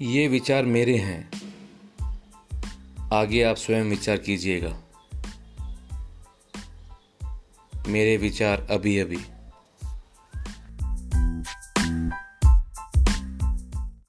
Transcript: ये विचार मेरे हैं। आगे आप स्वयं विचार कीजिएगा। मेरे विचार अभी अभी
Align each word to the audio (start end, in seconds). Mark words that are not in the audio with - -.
ये 0.00 0.28
विचार 0.28 0.64
मेरे 0.64 0.96
हैं। 0.96 1.30
आगे 3.12 3.42
आप 3.42 3.56
स्वयं 3.56 3.84
विचार 3.84 4.16
कीजिएगा। 4.16 4.82
मेरे 7.88 8.16
विचार 8.16 8.66
अभी 8.70 8.98
अभी 8.98 9.18